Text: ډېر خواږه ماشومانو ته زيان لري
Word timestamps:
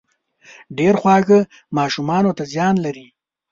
ډېر 0.77 0.93
خواږه 1.01 1.39
ماشومانو 1.77 2.31
ته 2.37 2.43
زيان 2.53 2.75
لري 2.85 3.07